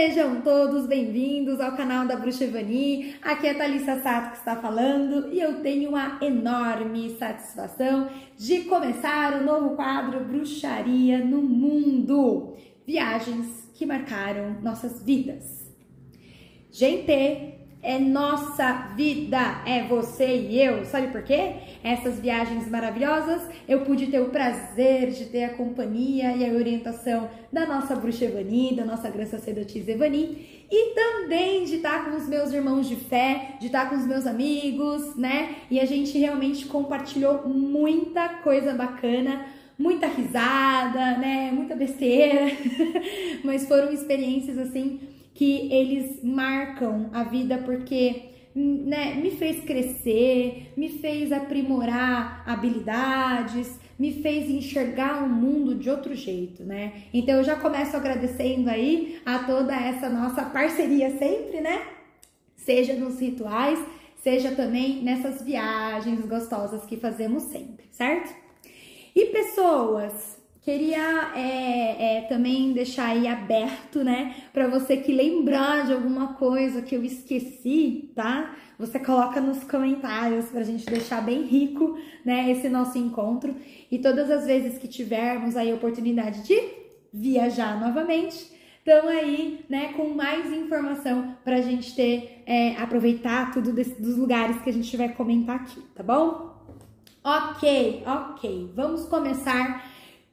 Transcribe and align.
Sejam 0.00 0.40
todos 0.40 0.86
bem-vindos 0.86 1.60
ao 1.60 1.76
canal 1.76 2.06
da 2.06 2.16
Bruxa 2.16 2.44
Evani. 2.44 3.16
Aqui 3.20 3.48
é 3.48 3.50
a 3.50 3.54
Thalissa 3.54 4.00
Sato 4.00 4.30
que 4.30 4.38
está 4.38 4.56
falando 4.56 5.30
e 5.30 5.38
eu 5.38 5.60
tenho 5.60 5.90
uma 5.90 6.18
enorme 6.22 7.10
satisfação 7.18 8.08
de 8.34 8.62
começar 8.62 9.34
o 9.34 9.44
novo 9.44 9.76
quadro 9.76 10.24
Bruxaria 10.24 11.22
no 11.22 11.42
Mundo. 11.42 12.54
Viagens 12.86 13.70
que 13.74 13.84
marcaram 13.84 14.56
nossas 14.62 15.02
vidas. 15.02 15.70
Gente, 16.70 17.59
é 17.82 17.98
nossa 17.98 18.92
vida, 18.94 19.62
é 19.66 19.82
você 19.84 20.36
e 20.36 20.60
eu. 20.60 20.84
Sabe 20.84 21.08
por 21.08 21.22
quê? 21.22 21.54
Essas 21.82 22.20
viagens 22.20 22.68
maravilhosas, 22.68 23.42
eu 23.66 23.80
pude 23.80 24.08
ter 24.08 24.20
o 24.20 24.28
prazer 24.28 25.10
de 25.10 25.26
ter 25.26 25.44
a 25.44 25.54
companhia 25.54 26.36
e 26.36 26.44
a 26.44 26.52
orientação 26.52 27.30
da 27.50 27.66
nossa 27.66 27.96
bruxa 27.96 28.26
Evani, 28.26 28.76
da 28.76 28.84
nossa 28.84 29.08
grande 29.08 29.30
sacerdotisa 29.30 29.92
Evani, 29.92 30.66
e 30.70 30.94
também 30.94 31.64
de 31.64 31.76
estar 31.76 32.04
com 32.04 32.16
os 32.16 32.28
meus 32.28 32.52
irmãos 32.52 32.86
de 32.86 32.96
fé, 32.96 33.56
de 33.58 33.66
estar 33.66 33.88
com 33.88 33.96
os 33.96 34.06
meus 34.06 34.26
amigos, 34.26 35.16
né? 35.16 35.56
E 35.70 35.80
a 35.80 35.86
gente 35.86 36.16
realmente 36.18 36.66
compartilhou 36.66 37.48
muita 37.48 38.28
coisa 38.42 38.74
bacana 38.74 39.46
muita 39.78 40.06
risada, 40.06 41.16
né? 41.16 41.50
Muita 41.54 41.74
besteira, 41.74 42.54
mas 43.42 43.66
foram 43.66 43.90
experiências 43.90 44.58
assim 44.58 45.00
que 45.40 45.72
eles 45.72 46.22
marcam 46.22 47.08
a 47.14 47.24
vida 47.24 47.56
porque 47.64 48.24
né, 48.54 49.14
me 49.14 49.30
fez 49.30 49.64
crescer, 49.64 50.70
me 50.76 50.90
fez 50.90 51.32
aprimorar 51.32 52.44
habilidades, 52.46 53.80
me 53.98 54.20
fez 54.20 54.50
enxergar 54.50 55.24
o 55.24 55.30
mundo 55.30 55.74
de 55.74 55.88
outro 55.88 56.14
jeito, 56.14 56.62
né? 56.62 57.04
Então 57.14 57.36
eu 57.36 57.42
já 57.42 57.56
começo 57.56 57.96
agradecendo 57.96 58.68
aí 58.68 59.18
a 59.24 59.38
toda 59.38 59.74
essa 59.74 60.10
nossa 60.10 60.42
parceria 60.44 61.08
sempre, 61.16 61.62
né? 61.62 61.86
Seja 62.54 62.92
nos 62.92 63.18
rituais, 63.18 63.82
seja 64.22 64.50
também 64.50 65.02
nessas 65.02 65.40
viagens 65.40 66.22
gostosas 66.26 66.84
que 66.84 66.98
fazemos 66.98 67.44
sempre, 67.44 67.86
certo? 67.90 68.30
E 69.16 69.24
pessoas, 69.32 70.38
Queria 70.62 71.32
é, 71.34 72.18
é, 72.18 72.20
também 72.28 72.74
deixar 72.74 73.06
aí 73.06 73.26
aberto, 73.26 74.04
né, 74.04 74.34
para 74.52 74.68
você 74.68 74.98
que 74.98 75.10
lembrar 75.10 75.86
de 75.86 75.92
alguma 75.94 76.34
coisa 76.34 76.82
que 76.82 76.94
eu 76.94 77.02
esqueci, 77.02 78.10
tá? 78.14 78.54
Você 78.78 78.98
coloca 78.98 79.40
nos 79.40 79.64
comentários 79.64 80.46
para 80.46 80.60
a 80.60 80.64
gente 80.64 80.84
deixar 80.84 81.22
bem 81.22 81.44
rico, 81.44 81.98
né, 82.24 82.50
esse 82.50 82.68
nosso 82.68 82.98
encontro. 82.98 83.56
E 83.90 83.98
todas 83.98 84.30
as 84.30 84.44
vezes 84.44 84.76
que 84.76 84.86
tivermos 84.86 85.56
aí 85.56 85.70
a 85.70 85.74
oportunidade 85.74 86.42
de 86.42 86.60
viajar 87.10 87.80
novamente, 87.80 88.52
estão 88.78 89.08
aí, 89.08 89.64
né, 89.66 89.94
com 89.94 90.10
mais 90.10 90.52
informação 90.52 91.36
para 91.42 91.56
a 91.56 91.62
gente 91.62 91.94
ter, 91.94 92.42
é, 92.44 92.76
aproveitar 92.76 93.50
tudo 93.50 93.72
desse, 93.72 94.00
dos 94.00 94.16
lugares 94.16 94.60
que 94.60 94.68
a 94.68 94.72
gente 94.72 94.94
vai 94.94 95.08
comentar 95.08 95.56
aqui, 95.56 95.80
tá 95.94 96.02
bom? 96.02 96.50
Ok, 97.24 98.02
ok, 98.06 98.72
vamos 98.74 99.06
começar 99.06 99.89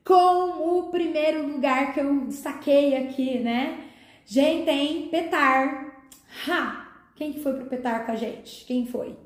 com 0.08 0.80
o 0.80 0.84
primeiro 0.90 1.46
lugar 1.46 1.94
que 1.94 2.00
eu 2.00 2.32
saquei 2.32 2.96
aqui, 2.96 3.40
né? 3.40 3.90
Gente, 4.26 4.70
hein? 4.70 5.10
Petar. 5.12 6.08
Ha! 6.48 6.88
Quem 7.14 7.34
que 7.34 7.42
foi 7.42 7.54
pro 7.54 7.66
Petar 7.66 8.06
com 8.06 8.14
a 8.14 8.16
gente? 8.16 8.64
Quem 8.66 8.86
foi? 8.86 9.18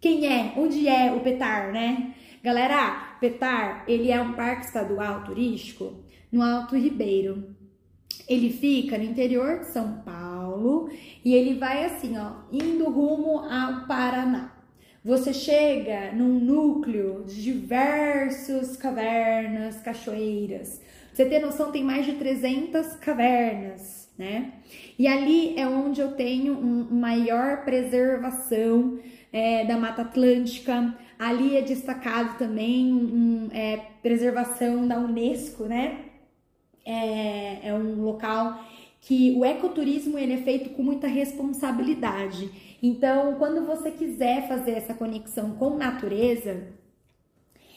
Quem 0.00 0.26
é? 0.26 0.54
Onde 0.56 0.88
é 0.88 1.12
o 1.12 1.20
Petar, 1.20 1.70
né? 1.70 2.14
Galera, 2.42 3.18
Petar, 3.20 3.84
ele 3.86 4.10
é 4.10 4.18
um 4.18 4.32
parque 4.32 4.64
estadual 4.64 5.24
turístico 5.24 6.02
no 6.32 6.42
Alto 6.42 6.74
Ribeiro. 6.74 7.54
Ele 8.26 8.50
fica 8.50 8.96
no 8.96 9.04
interior 9.04 9.60
de 9.60 9.72
São 9.72 10.00
Paulo 10.00 10.88
e 11.22 11.34
ele 11.34 11.58
vai 11.58 11.84
assim, 11.84 12.16
ó, 12.16 12.44
indo 12.50 12.88
rumo 12.88 13.40
ao 13.40 13.86
Paraná 13.86 14.57
você 15.08 15.32
chega 15.32 16.12
num 16.12 16.38
núcleo 16.38 17.24
de 17.26 17.42
diversas 17.42 18.76
cavernas, 18.76 19.80
cachoeiras. 19.80 20.82
você 21.10 21.24
ter 21.24 21.38
noção, 21.40 21.72
tem 21.72 21.82
mais 21.82 22.04
de 22.04 22.12
300 22.12 22.94
cavernas, 22.96 24.10
né? 24.18 24.52
E 24.98 25.08
ali 25.08 25.58
é 25.58 25.66
onde 25.66 25.98
eu 26.02 26.12
tenho 26.12 26.52
um 26.52 26.94
maior 26.94 27.64
preservação 27.64 28.98
é, 29.32 29.64
da 29.64 29.78
Mata 29.78 30.02
Atlântica. 30.02 30.94
Ali 31.18 31.56
é 31.56 31.62
destacado 31.62 32.36
também 32.36 32.92
um, 32.92 33.48
é, 33.50 33.80
preservação 34.02 34.86
da 34.86 34.98
Unesco, 34.98 35.64
né? 35.64 36.00
É, 36.84 37.68
é 37.68 37.72
um 37.74 38.02
local 38.02 38.62
que 39.00 39.34
o 39.38 39.42
ecoturismo 39.42 40.18
ele 40.18 40.34
é 40.34 40.38
feito 40.38 40.68
com 40.70 40.82
muita 40.82 41.06
responsabilidade. 41.06 42.67
Então, 42.82 43.34
quando 43.36 43.66
você 43.66 43.90
quiser 43.90 44.46
fazer 44.46 44.72
essa 44.72 44.94
conexão 44.94 45.52
com 45.52 45.76
natureza, 45.76 46.68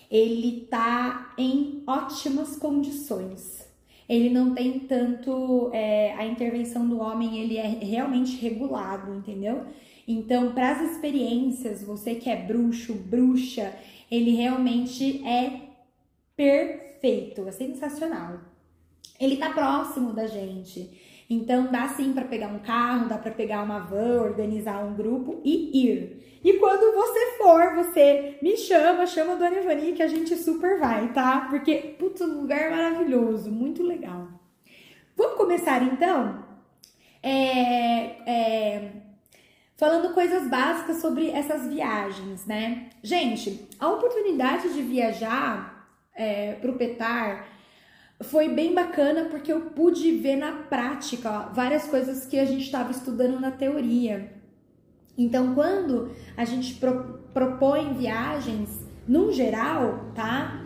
ele 0.10 0.68
tá 0.70 1.34
em 1.38 1.84
ótimas 1.88 2.58
condições. 2.58 3.68
Ele 4.08 4.30
não 4.30 4.54
tem 4.54 4.80
tanto 4.80 5.70
é, 5.74 6.14
a 6.16 6.26
intervenção 6.26 6.88
do 6.88 7.00
homem, 7.00 7.40
ele 7.40 7.58
é 7.58 7.68
realmente 7.68 8.36
regulado, 8.36 9.14
entendeu? 9.14 9.66
Então, 10.08 10.52
para 10.52 10.72
as 10.72 10.92
experiências, 10.92 11.82
você 11.82 12.16
que 12.16 12.30
é 12.30 12.36
bruxo, 12.36 12.94
bruxa, 12.94 13.74
ele 14.10 14.32
realmente 14.32 15.26
é 15.26 15.62
perfeito, 16.36 17.48
é 17.48 17.52
sensacional. 17.52 18.42
Ele 19.20 19.38
tá 19.38 19.52
próximo 19.52 20.12
da 20.12 20.28
gente. 20.28 20.90
Então 21.34 21.72
dá 21.72 21.88
sim 21.88 22.12
para 22.12 22.26
pegar 22.26 22.50
um 22.50 22.60
carro, 22.60 23.08
dá 23.08 23.18
para 23.18 23.32
pegar 23.32 23.64
uma 23.64 23.80
van, 23.80 24.22
organizar 24.22 24.84
um 24.84 24.94
grupo 24.94 25.40
e 25.46 25.88
ir. 25.88 26.40
E 26.44 26.54
quando 26.58 26.94
você 26.94 27.38
for, 27.38 27.74
você 27.74 28.38
me 28.42 28.58
chama, 28.58 29.08
chama 29.08 29.32
a 29.32 29.36
Dona 29.38 29.62
Ivani 29.62 29.94
que 29.94 30.04
a 30.04 30.10
gente 30.10 30.36
super 30.36 30.78
vai, 30.78 31.14
tá? 31.14 31.48
Porque 31.50 31.96
puto 31.98 32.26
lugar 32.26 32.70
maravilhoso, 32.72 33.50
muito 33.50 33.82
legal. 33.82 34.28
Vamos 35.16 35.38
começar 35.38 35.82
então? 35.82 36.44
É, 37.24 37.30
é, 38.30 38.92
falando 39.78 40.14
coisas 40.14 40.50
básicas 40.50 40.98
sobre 40.98 41.30
essas 41.30 41.66
viagens, 41.66 42.46
né? 42.46 42.90
Gente, 43.02 43.70
a 43.80 43.88
oportunidade 43.88 44.74
de 44.74 44.82
viajar 44.82 45.88
é, 46.14 46.56
para 46.56 46.72
o 46.72 46.78
Petar 46.78 47.48
foi 48.24 48.50
bem 48.50 48.74
bacana 48.74 49.26
porque 49.26 49.52
eu 49.52 49.62
pude 49.62 50.12
ver 50.18 50.36
na 50.36 50.52
prática 50.52 51.50
várias 51.54 51.86
coisas 51.86 52.26
que 52.26 52.40
a 52.40 52.46
gente 52.46 52.64
estava 52.64 52.92
estudando 52.92 53.40
na 53.40 53.52
teoria. 53.52 54.32
Então, 55.18 55.54
quando 55.54 56.12
a 56.36 56.46
gente 56.46 56.76
pro, 56.76 57.20
propõe 57.34 57.94
viagens, 57.94 58.70
num 59.08 59.32
geral, 59.32 60.12
tá? 60.16 60.64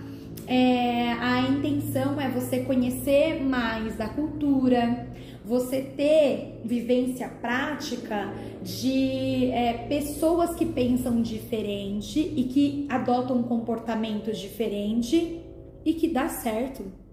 É, 0.48 1.14
a 1.14 1.42
intenção 1.42 2.22
é 2.22 2.30
você 2.30 2.60
conhecer 2.60 3.42
mais 3.42 3.96
da 3.96 4.08
cultura, 4.08 5.08
você 5.44 5.82
ter 5.82 6.62
vivência 6.64 7.28
prática 7.28 8.32
de 8.62 9.46
é, 9.52 9.86
pessoas 9.88 10.56
que 10.56 10.66
pensam 10.66 11.22
diferente 11.22 12.20
e 12.20 12.44
que 12.44 12.86
adotam 12.90 13.42
comportamentos 13.44 14.38
diferentes 14.38 15.40
e 15.84 15.94
que 15.94 16.08
dá 16.08 16.28
certo. 16.30 17.05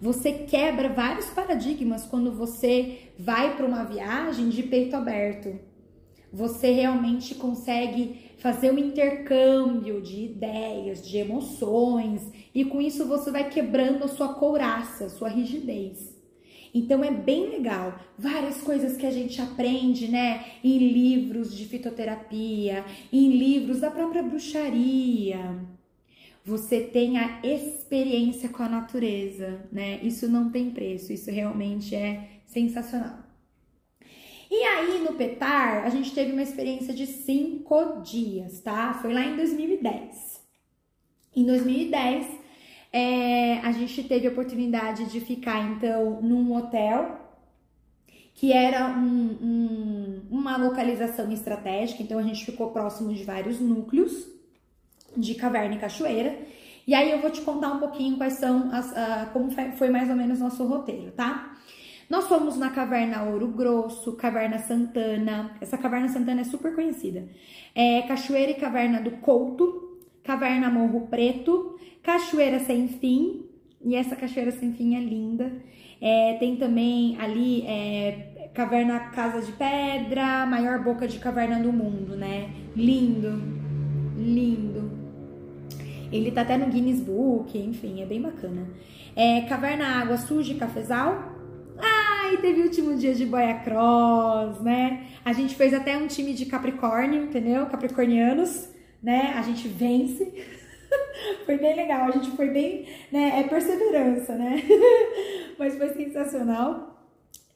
Você 0.00 0.32
quebra 0.32 0.88
vários 0.88 1.26
paradigmas 1.26 2.04
quando 2.04 2.32
você 2.32 3.12
vai 3.18 3.56
para 3.56 3.66
uma 3.66 3.84
viagem 3.84 4.48
de 4.48 4.62
peito 4.62 4.96
aberto. 4.96 5.58
Você 6.32 6.72
realmente 6.72 7.34
consegue 7.36 8.32
fazer 8.38 8.72
um 8.72 8.78
intercâmbio 8.78 10.02
de 10.02 10.24
ideias, 10.24 11.06
de 11.06 11.16
emoções, 11.16 12.28
e 12.54 12.64
com 12.64 12.80
isso 12.80 13.06
você 13.06 13.30
vai 13.30 13.48
quebrando 13.48 14.04
a 14.04 14.08
sua 14.08 14.34
couraça, 14.34 15.06
a 15.06 15.10
sua 15.10 15.28
rigidez. 15.28 16.12
Então 16.74 17.04
é 17.04 17.10
bem 17.12 17.50
legal. 17.50 18.00
Várias 18.18 18.60
coisas 18.60 18.96
que 18.96 19.06
a 19.06 19.12
gente 19.12 19.40
aprende, 19.40 20.08
né, 20.08 20.44
em 20.62 20.76
livros 20.76 21.56
de 21.56 21.66
fitoterapia, 21.66 22.84
em 23.12 23.30
livros 23.30 23.78
da 23.78 23.90
própria 23.92 24.22
bruxaria 24.24 25.73
você 26.44 26.82
tem 26.82 27.16
a 27.16 27.40
experiência 27.42 28.50
com 28.50 28.62
a 28.62 28.68
natureza, 28.68 29.66
né? 29.72 29.98
Isso 30.02 30.28
não 30.28 30.50
tem 30.50 30.70
preço, 30.70 31.10
isso 31.10 31.30
realmente 31.30 31.94
é 31.94 32.40
sensacional. 32.44 33.24
E 34.50 34.62
aí 34.62 34.98
no 35.02 35.14
Petar, 35.14 35.84
a 35.84 35.88
gente 35.88 36.14
teve 36.14 36.32
uma 36.32 36.42
experiência 36.42 36.92
de 36.92 37.06
cinco 37.06 38.02
dias, 38.02 38.60
tá? 38.60 38.92
Foi 39.00 39.14
lá 39.14 39.24
em 39.24 39.36
2010. 39.36 40.44
Em 41.34 41.46
2010, 41.46 42.26
é, 42.92 43.58
a 43.60 43.72
gente 43.72 44.04
teve 44.04 44.28
a 44.28 44.30
oportunidade 44.30 45.06
de 45.06 45.20
ficar 45.20 45.72
então 45.72 46.20
num 46.20 46.54
hotel 46.54 47.20
que 48.34 48.52
era 48.52 48.88
um, 48.88 49.38
um, 49.40 50.22
uma 50.30 50.56
localização 50.56 51.32
estratégica, 51.32 52.02
então 52.02 52.18
a 52.18 52.22
gente 52.22 52.44
ficou 52.44 52.70
próximo 52.70 53.14
de 53.14 53.24
vários 53.24 53.60
núcleos 53.60 54.33
de 55.16 55.34
caverna 55.34 55.74
e 55.74 55.78
cachoeira. 55.78 56.38
E 56.86 56.94
aí 56.94 57.10
eu 57.10 57.20
vou 57.20 57.30
te 57.30 57.40
contar 57.40 57.72
um 57.72 57.78
pouquinho 57.78 58.16
quais 58.16 58.34
são 58.34 58.70
as, 58.72 58.90
uh, 58.90 59.30
como 59.32 59.50
foi 59.76 59.88
mais 59.88 60.10
ou 60.10 60.16
menos 60.16 60.38
nosso 60.40 60.64
roteiro, 60.64 61.12
tá? 61.12 61.54
Nós 62.08 62.26
fomos 62.26 62.58
na 62.58 62.70
Caverna 62.70 63.22
Ouro 63.22 63.48
Grosso, 63.48 64.12
Caverna 64.12 64.58
Santana. 64.58 65.56
Essa 65.60 65.78
Caverna 65.78 66.08
Santana 66.08 66.42
é 66.42 66.44
super 66.44 66.74
conhecida. 66.74 67.26
É, 67.74 68.02
Cachoeira 68.02 68.52
e 68.52 68.54
Caverna 68.54 69.00
do 69.00 69.12
Couto, 69.12 69.98
Caverna 70.22 70.70
Morro 70.70 71.06
Preto, 71.08 71.78
Cachoeira 72.02 72.60
Sem 72.60 72.88
Fim. 72.88 73.46
E 73.82 73.94
essa 73.96 74.14
Cachoeira 74.14 74.50
Sem 74.50 74.72
Fim 74.74 74.96
é 74.96 75.00
linda. 75.00 75.50
É, 76.00 76.34
tem 76.34 76.56
também 76.56 77.16
ali 77.18 77.62
é, 77.66 78.50
Caverna 78.52 79.00
Casa 79.10 79.40
de 79.40 79.52
Pedra, 79.52 80.44
maior 80.44 80.84
boca 80.84 81.08
de 81.08 81.18
caverna 81.18 81.58
do 81.58 81.72
mundo, 81.72 82.14
né? 82.14 82.50
Lindo, 82.76 83.42
lindo. 84.16 85.03
Ele 86.14 86.30
tá 86.30 86.42
até 86.42 86.56
no 86.56 86.66
Guinness 86.66 87.00
Book, 87.00 87.58
enfim, 87.58 88.00
é 88.00 88.06
bem 88.06 88.22
bacana. 88.22 88.68
É, 89.16 89.40
Caverna 89.42 90.00
Água 90.00 90.16
Suja 90.16 90.54
Cafezal. 90.54 91.32
Ah, 91.76 92.32
e 92.32 92.38
teve 92.38 92.60
o 92.60 92.64
último 92.64 92.96
dia 92.96 93.12
de 93.12 93.26
Boia 93.26 93.54
Cross, 93.54 94.60
né? 94.60 95.08
A 95.24 95.32
gente 95.32 95.56
fez 95.56 95.74
até 95.74 95.96
um 95.96 96.06
time 96.06 96.32
de 96.32 96.46
Capricórnio, 96.46 97.24
entendeu? 97.24 97.66
Capricornianos, 97.66 98.68
né? 99.02 99.34
A 99.36 99.42
gente 99.42 99.66
vence. 99.66 100.32
foi 101.44 101.58
bem 101.58 101.74
legal, 101.74 102.08
a 102.08 102.12
gente 102.12 102.30
foi 102.30 102.48
bem, 102.50 102.86
né? 103.10 103.40
É 103.40 103.42
perseverança, 103.42 104.36
né? 104.36 104.62
Mas 105.58 105.76
foi 105.76 105.88
sensacional. 105.94 106.94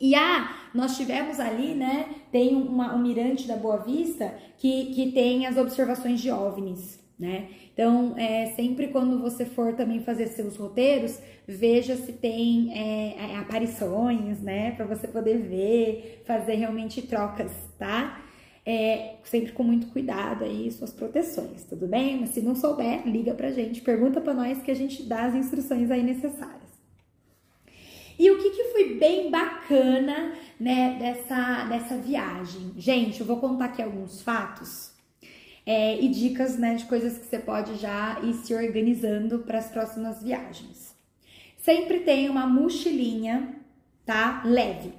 E 0.01 0.15
ah, 0.15 0.53
nós 0.75 0.97
tivemos 0.97 1.39
ali, 1.39 1.75
né? 1.75 2.09
Tem 2.33 2.57
uma, 2.57 2.95
um 2.95 2.99
mirante 2.99 3.47
da 3.47 3.57
Boa 3.57 3.79
Vista 3.79 4.35
que, 4.57 4.87
que 4.95 5.13
tem 5.13 5.47
as 5.47 5.57
observações 5.57 6.21
de 6.21 6.31
OVNIs, 6.31 7.01
né? 7.19 7.49
Então, 7.73 8.15
é, 8.17 8.47
sempre 8.55 8.89
quando 8.89 9.19
você 9.19 9.45
for 9.45 9.75
também 9.75 10.01
fazer 10.01 10.29
seus 10.29 10.57
roteiros, 10.57 11.19
veja 11.47 11.97
se 11.97 12.13
tem 12.13 12.73
é, 12.73 13.33
é 13.33 13.37
aparições, 13.37 14.41
né? 14.41 14.71
Para 14.73 14.87
você 14.87 15.09
poder 15.09 15.39
ver, 15.39 16.23
fazer 16.25 16.55
realmente 16.55 17.03
trocas, 17.03 17.51
tá? 17.79 18.23
É, 18.65 19.17
sempre 19.25 19.53
com 19.53 19.63
muito 19.63 19.89
cuidado 19.89 20.45
aí, 20.45 20.71
suas 20.71 20.93
proteções, 20.93 21.65
tudo 21.65 21.87
bem? 21.89 22.21
Mas 22.21 22.31
se 22.31 22.43
não 22.43 22.55
souber, 22.55 23.07
liga 23.07 23.35
pra 23.35 23.51
gente, 23.51 23.81
pergunta 23.81 24.21
pra 24.21 24.35
nós 24.35 24.61
que 24.63 24.71
a 24.71 24.77
gente 24.77 25.03
dá 25.03 25.25
as 25.25 25.35
instruções 25.35 25.91
aí 25.91 26.03
necessárias. 26.03 26.69
E 28.19 28.31
o 28.31 28.39
que, 28.39 28.51
que 28.51 28.65
foi 28.65 28.95
bem 28.97 29.31
bacana, 29.31 30.35
né, 30.59 30.97
dessa, 30.99 31.65
dessa 31.65 31.97
viagem? 31.97 32.73
Gente, 32.77 33.21
eu 33.21 33.27
vou 33.27 33.39
contar 33.39 33.67
aqui 33.67 33.81
alguns 33.81 34.21
fatos 34.21 34.88
é, 35.69 36.01
e 36.01 36.09
dicas, 36.09 36.57
né, 36.57 36.77
de 36.77 36.87
coisas 36.87 37.19
que 37.19 37.27
você 37.27 37.39
pode 37.39 37.75
já 37.77 38.19
ir 38.23 38.33
se 38.33 38.55
organizando 38.55 39.41
para 39.41 39.59
as 39.59 39.69
próximas 39.69 40.23
viagens. 40.23 40.97
Sempre 41.59 42.01
tem 42.01 42.31
uma 42.31 42.47
mochilinha, 42.47 43.55
tá? 44.07 44.41
Leve 44.47 44.95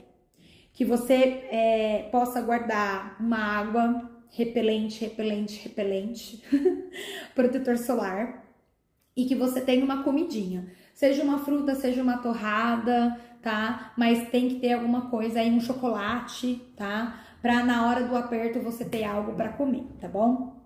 que 0.79 0.85
você 0.85 1.43
é, 1.49 2.07
possa 2.11 2.39
guardar 2.39 3.17
uma 3.19 3.37
água 3.37 4.09
repelente, 4.29 5.01
repelente, 5.01 5.59
repelente, 5.63 6.43
protetor 7.33 7.77
solar 7.79 8.45
e 9.17 9.25
que 9.25 9.33
você 9.33 9.59
tenha 9.59 9.83
uma 9.83 10.03
comidinha. 10.03 10.71
Seja 10.93 11.23
uma 11.23 11.39
fruta, 11.39 11.73
seja 11.73 12.03
uma 12.03 12.19
torrada, 12.19 13.19
tá? 13.41 13.91
Mas 13.97 14.29
tem 14.29 14.49
que 14.49 14.59
ter 14.59 14.73
alguma 14.73 15.09
coisa 15.09 15.39
aí, 15.39 15.49
um 15.49 15.59
chocolate, 15.59 16.61
tá? 16.77 17.25
Pra 17.41 17.63
na 17.65 17.87
hora 17.87 18.03
do 18.03 18.15
aperto 18.15 18.61
você 18.61 18.85
ter 18.85 19.03
algo 19.03 19.33
para 19.33 19.49
comer, 19.49 19.83
tá 19.99 20.07
bom? 20.07 20.58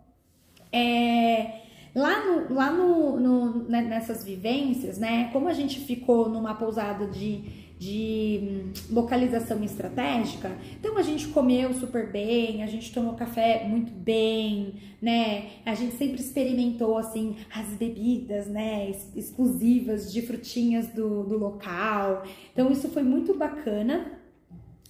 É, 0.74 1.62
lá 1.94 2.26
no, 2.26 2.54
lá 2.54 2.72
no, 2.72 3.20
no, 3.20 3.70
né, 3.70 3.82
nessas 3.82 4.24
vivências, 4.24 4.98
né? 4.98 5.30
Como 5.32 5.48
a 5.48 5.54
gente 5.54 5.80
ficou 5.80 6.28
numa 6.28 6.56
pousada 6.56 7.06
de 7.08 7.64
de 7.84 8.40
hum, 8.42 8.72
localização 8.92 9.62
estratégica. 9.62 10.56
Então 10.80 10.98
a 10.98 11.02
gente 11.02 11.28
comeu 11.28 11.74
super 11.74 12.10
bem, 12.10 12.64
a 12.64 12.66
gente 12.66 12.94
tomou 12.94 13.14
café 13.14 13.66
muito 13.68 13.92
bem, 13.92 14.76
né? 15.02 15.50
A 15.66 15.76
gente 15.76 15.96
sempre 15.96 16.22
experimentou 16.22 16.98
assim 16.98 17.36
as 17.54 17.68
bebidas, 17.76 18.48
né, 18.48 18.90
exclusivas 19.14 20.12
de 20.14 20.22
frutinhas 20.22 20.88
do, 20.88 21.24
do 21.24 21.38
local. 21.38 22.24
Então 22.54 22.72
isso 22.72 22.88
foi 22.88 23.04
muito 23.04 23.34
bacana 23.34 24.14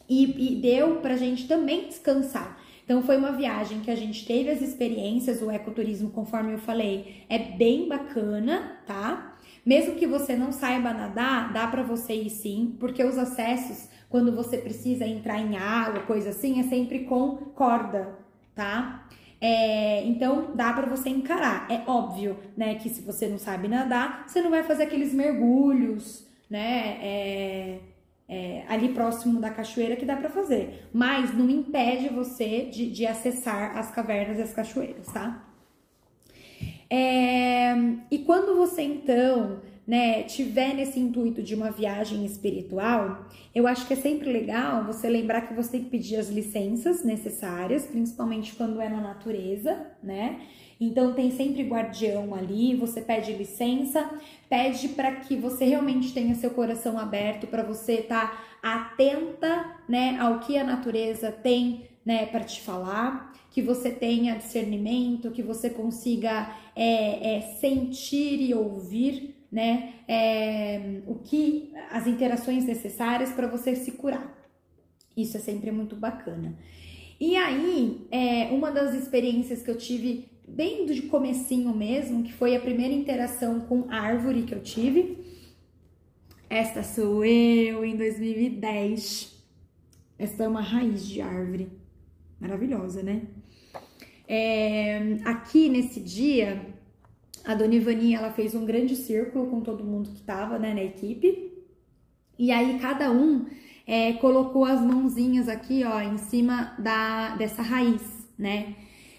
e, 0.08 0.54
e 0.54 0.62
deu 0.62 0.98
pra 0.98 1.18
gente 1.18 1.48
também 1.48 1.88
descansar. 1.88 2.62
Então 2.84 3.02
foi 3.02 3.18
uma 3.18 3.32
viagem 3.32 3.80
que 3.80 3.90
a 3.90 3.96
gente 3.96 4.26
teve 4.26 4.50
as 4.50 4.62
experiências, 4.62 5.42
o 5.42 5.50
ecoturismo, 5.50 6.10
conforme 6.10 6.54
eu 6.54 6.58
falei, 6.58 7.26
é 7.30 7.40
bem 7.40 7.88
bacana, 7.88 8.78
tá? 8.86 9.38
Mesmo 9.66 9.96
que 9.96 10.06
você 10.06 10.36
não 10.36 10.52
saiba 10.52 10.94
nadar, 10.94 11.54
dá 11.54 11.68
para 11.68 11.84
você 11.84 12.14
ir 12.14 12.30
sim, 12.30 12.76
porque 12.80 13.02
os 13.04 13.18
acessos, 13.18 13.88
quando 14.10 14.36
você 14.36 14.58
precisa 14.58 15.06
entrar 15.06 15.40
em 15.40 15.56
água, 15.56 16.02
coisa 16.02 16.32
assim, 16.32 16.60
é 16.60 16.64
sempre 16.64 17.06
com 17.06 17.38
corda, 17.56 18.20
tá? 18.54 19.08
É, 19.40 20.06
então 20.06 20.52
dá 20.54 20.72
para 20.74 20.86
você 20.86 21.10
encarar. 21.10 21.70
É 21.70 21.84
óbvio, 21.90 22.38
né, 22.56 22.76
que 22.76 22.90
se 22.90 23.02
você 23.02 23.28
não 23.28 23.38
sabe 23.38 23.68
nadar, 23.68 24.26
você 24.28 24.42
não 24.42 24.50
vai 24.50 24.64
fazer 24.64 24.84
aqueles 24.84 25.14
mergulhos, 25.14 26.28
né? 26.50 26.98
É, 27.02 27.80
é, 28.28 28.64
ali 28.68 28.90
próximo 28.90 29.40
da 29.40 29.50
cachoeira 29.50 29.96
que 29.96 30.06
dá 30.06 30.16
para 30.16 30.30
fazer, 30.30 30.88
mas 30.94 31.34
não 31.34 31.50
impede 31.50 32.10
você 32.10 32.66
de, 32.66 32.90
de 32.90 33.06
acessar 33.06 33.78
as 33.78 33.92
cavernas 33.92 34.38
e 34.40 34.42
as 34.42 34.54
cachoeiras, 34.54 35.08
tá? 35.08 35.48
É, 36.90 37.74
e 38.12 38.20
quando 38.20 38.56
você 38.56 38.84
então 38.84 39.62
né, 39.86 40.24
tiver 40.24 40.74
nesse 40.74 41.00
intuito 41.00 41.44
de 41.44 41.56
uma 41.56 41.70
viagem 41.70 42.26
espiritual, 42.26 43.28
eu 43.54 43.68
acho 43.68 43.86
que 43.86 43.94
é 43.94 43.98
sempre 43.98 44.32
legal 44.32 44.86
você 44.86 45.10
lembrar 45.10 45.42
que 45.42 45.54
você 45.54 45.72
tem 45.72 45.84
que 45.84 45.90
pedir 45.90 46.16
as 46.16 46.30
licenças 46.30 47.04
necessárias, 47.04 47.86
principalmente 47.86 48.56
quando 48.56 48.80
é 48.80 48.88
na 48.88 49.02
natureza, 49.02 49.88
né? 50.02 50.40
Então 50.88 51.14
tem 51.14 51.32
sempre 51.32 51.64
guardião 51.64 52.36
ali, 52.36 52.76
você 52.76 53.02
pede 53.02 53.32
licença, 53.32 54.10
pede 54.50 54.90
para 54.90 55.16
que 55.16 55.36
você 55.36 55.66
realmente 55.66 56.14
tenha 56.14 56.36
seu 56.36 56.52
coração 56.52 57.00
aberto 57.00 57.48
para 57.48 57.64
você 57.64 57.96
estar 58.00 58.32
tá 58.32 58.44
atenta, 58.62 59.78
né, 59.88 60.18
ao 60.20 60.40
que 60.40 60.58
a 60.58 60.64
natureza 60.64 61.32
tem, 61.32 61.86
né, 62.06 62.26
para 62.26 62.44
te 62.44 62.62
falar 62.62 63.34
que 63.50 63.62
você 63.62 63.92
tenha 63.92 64.36
discernimento, 64.36 65.32
que 65.32 65.44
você 65.44 65.70
consiga 65.70 66.54
é, 66.76 67.38
é, 67.38 67.42
sentir 67.42 68.42
e 68.42 68.54
ouvir, 68.54 69.36
né, 69.52 69.94
é, 70.08 71.02
o 71.06 71.16
que 71.16 71.72
as 71.92 72.08
interações 72.08 72.66
necessárias 72.66 73.32
para 73.32 73.48
você 73.48 73.76
se 73.76 73.92
curar. 73.92 74.36
Isso 75.16 75.38
é 75.38 75.40
sempre 75.40 75.72
muito 75.72 75.96
bacana. 75.96 76.58
E 77.20 77.38
aí, 77.38 78.08
é, 78.10 78.46
uma 78.52 78.72
das 78.72 78.96
experiências 78.96 79.62
que 79.62 79.70
eu 79.70 79.78
tive 79.78 80.33
bem 80.48 80.86
do 80.86 81.02
comecinho 81.04 81.76
mesmo, 81.76 82.24
que 82.24 82.34
foi 82.34 82.56
a 82.56 82.60
primeira 82.60 82.94
interação 82.94 83.62
com 83.62 83.90
árvore 83.90 84.44
que 84.44 84.54
eu 84.54 84.62
tive. 84.62 85.18
Esta 86.50 86.84
sou 86.84 87.26
eu 87.26 87.84
em 87.84 87.96
2010. 87.96 89.34
Essa 90.20 90.44
é 90.44 90.48
uma 90.48 90.62
raiz 90.62 91.08
de 91.08 91.22
árvore. 91.22 91.72
Maravilhosa, 92.40 93.02
né? 93.02 93.24
É, 94.28 95.18
aqui 95.26 95.70
nesse 95.70 96.00
dia, 96.00 96.74
a 97.44 97.56
Dona 97.56 97.76
Ivani, 97.76 98.14
ela 98.14 98.32
fez 98.32 98.56
um 98.56 98.66
grande 98.66 98.96
círculo 98.96 99.48
com 99.48 99.62
todo 99.62 99.84
mundo 99.84 100.10
que 100.10 100.18
estava 100.18 100.60
né, 100.60 100.74
na 100.74 100.84
equipe. 100.84 101.52
E 102.38 102.52
aí 102.52 102.80
cada 102.80 103.12
um 103.12 103.46
é, 103.86 104.14
colocou 104.14 104.66
as 104.66 104.82
mãozinhas 104.82 105.48
aqui, 105.48 105.84
ó, 105.84 106.00
em 106.02 106.18
cima 106.18 106.76
da, 106.80 107.36
dessa 107.36 107.62
raiz, 107.62 108.30
né? 108.38 108.76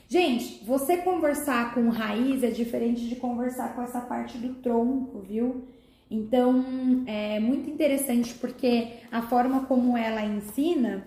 Gente, 0.09 0.63
você 0.65 0.99
conversar 0.99 1.75
com 1.75 1.89
raiz 1.89 2.43
é 2.43 2.51
diferente 2.51 3.09
de 3.09 3.17
conversar 3.17 3.75
com 3.75 3.83
essa 3.83 4.01
parte 4.01 4.37
do 4.39 4.55
tronco, 4.57 5.21
viu? 5.21 5.67
Então, 6.11 6.65
é 7.07 7.41
muito 7.41 7.69
interessante 7.71 8.35
porque 8.35 8.99
a 9.11 9.23
forma 9.23 9.65
como 9.65 9.97
ela 9.97 10.23
ensina 10.25 11.07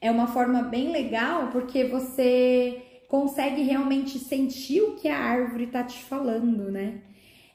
é 0.00 0.10
uma 0.10 0.26
forma 0.26 0.62
bem 0.62 0.90
legal 0.90 1.50
porque 1.52 1.84
você 1.84 2.82
consegue 3.08 3.62
realmente 3.62 4.18
sentir 4.18 4.80
o 4.82 4.96
que 4.96 5.08
a 5.08 5.18
árvore 5.18 5.66
tá 5.66 5.84
te 5.84 6.02
falando, 6.02 6.70
né? 6.70 7.02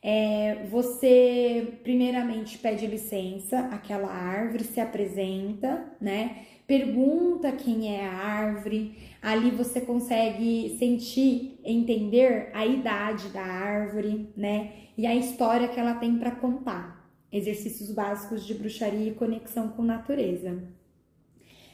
É, 0.01 0.65
você 0.72 1.79
primeiramente 1.84 2.58
pede 2.58 2.88
licença, 2.88 3.60
aquela 3.72 4.08
árvore 4.08 4.63
se 4.63 4.79
apresenta, 4.79 5.91
né? 6.00 6.46
Pergunta 6.65 7.51
quem 7.51 7.96
é 7.96 8.06
a 8.06 8.13
árvore, 8.13 8.96
ali 9.22 9.51
você 9.51 9.82
consegue 9.82 10.77
sentir, 10.77 11.60
entender 11.65 12.51
a 12.53 12.65
idade 12.65 13.27
da 13.29 13.41
árvore, 13.41 14.29
né? 14.38 14.72
E 14.98 15.06
a 15.06 15.15
história 15.15 15.68
que 15.68 15.79
ela 15.79 15.96
tem 15.96 16.18
para 16.18 16.32
contar. 16.32 17.10
Exercícios 17.32 17.91
básicos 17.91 18.46
de 18.46 18.53
bruxaria 18.53 19.10
e 19.10 19.15
conexão 19.15 19.70
com 19.70 19.84
natureza. 19.84 20.63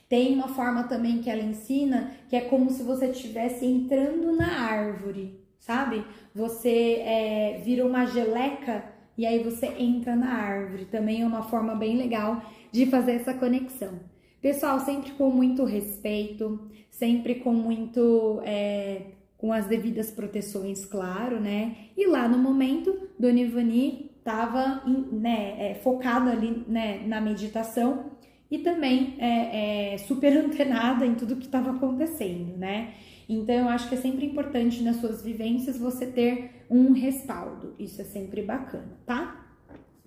Tem 0.09 0.33
uma 0.33 0.47
forma 0.47 0.83
também 0.83 1.21
que 1.21 1.29
ela 1.29 1.41
ensina 1.41 2.11
que 2.29 2.35
é 2.35 2.41
como 2.41 2.69
se 2.69 2.83
você 2.83 3.07
estivesse 3.07 3.65
entrando 3.65 4.31
na 4.35 4.61
árvore, 4.61 5.44
sabe? 5.65 6.05
Você 6.33 7.01
é, 7.03 7.61
vira 7.63 7.85
uma 7.85 8.05
geleca 8.05 8.85
e 9.17 9.25
aí 9.25 9.43
você 9.43 9.67
entra 9.79 10.15
na 10.15 10.31
árvore. 10.31 10.85
Também 10.85 11.21
é 11.21 11.25
uma 11.25 11.43
forma 11.43 11.73
bem 11.73 11.97
legal 11.97 12.41
de 12.71 12.85
fazer 12.85 13.13
essa 13.13 13.33
conexão. 13.33 13.99
Pessoal, 14.41 14.79
sempre 14.79 15.11
com 15.13 15.31
muito 15.31 15.65
respeito, 15.65 16.69
sempre 16.91 17.35
com 17.35 17.51
muito. 17.51 18.41
É, 18.43 19.01
com 19.37 19.51
as 19.51 19.65
devidas 19.65 20.09
proteções, 20.11 20.85
claro, 20.85 21.41
né? 21.41 21.75
E 21.97 22.07
lá 22.07 22.27
no 22.27 22.37
momento, 22.37 23.09
Dona 23.19 23.41
Ivani 23.41 24.11
estava 24.17 24.81
né, 25.11 25.55
é, 25.59 25.75
focada 25.75 26.31
ali 26.31 26.63
né, 26.67 27.03
na 27.05 27.19
meditação 27.19 28.11
e 28.49 28.59
também 28.59 29.15
é, 29.19 29.93
é, 29.93 29.97
super 29.97 30.31
antenada 30.39 31.05
em 31.05 31.15
tudo 31.15 31.35
que 31.35 31.45
estava 31.45 31.71
acontecendo, 31.71 32.57
né? 32.57 32.93
Então 33.27 33.55
eu 33.55 33.69
acho 33.69 33.89
que 33.89 33.95
é 33.95 33.97
sempre 33.97 34.25
importante 34.25 34.83
nas 34.83 34.97
suas 34.97 35.21
vivências 35.21 35.77
você 35.77 36.05
ter 36.05 36.65
um 36.69 36.91
respaldo. 36.91 37.73
Isso 37.79 38.01
é 38.01 38.03
sempre 38.03 38.41
bacana, 38.41 38.97
tá? 39.05 39.45